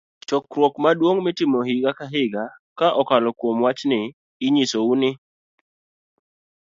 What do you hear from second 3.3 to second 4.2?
kuom wach ni,